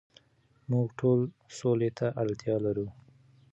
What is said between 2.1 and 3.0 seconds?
اړتیا لرو.